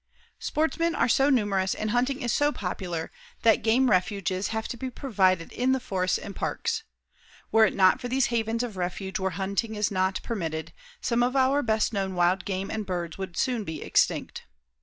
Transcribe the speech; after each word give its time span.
Sportsmen 0.39 0.95
are 0.95 1.07
so 1.07 1.29
numerous 1.29 1.75
and 1.75 1.91
hunting 1.91 2.23
is 2.23 2.33
so 2.33 2.51
popular, 2.51 3.11
that 3.43 3.61
game 3.61 3.87
refuges 3.91 4.47
have 4.47 4.67
to 4.69 4.75
be 4.75 4.89
provided 4.89 5.51
in 5.51 5.73
the 5.73 5.79
forests 5.79 6.17
and 6.17 6.35
parks. 6.35 6.81
Were 7.51 7.67
it 7.67 7.75
not 7.75 8.01
for 8.01 8.07
these 8.07 8.25
havens 8.33 8.63
of 8.63 8.77
refuge 8.77 9.19
where 9.19 9.29
hunting 9.37 9.75
is 9.75 9.91
not 9.91 10.19
permitted, 10.23 10.73
some 11.01 11.21
of 11.21 11.35
our 11.35 11.61
best 11.61 11.93
known 11.93 12.15
wild 12.15 12.45
game 12.45 12.71
and 12.71 12.83
birds 12.83 13.19
would 13.19 13.37
soon 13.37 13.63
be 13.63 13.83
extinct. 13.83 14.45